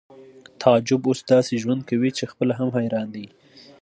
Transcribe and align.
تعجب 0.61 1.01
اوس 1.07 1.19
داسې 1.31 1.53
ژوند 1.63 1.81
کوي 1.89 2.09
چې 2.17 2.23
خپله 2.31 2.53
هم 2.59 2.69
حیران 2.77 3.07
دی 3.15 3.25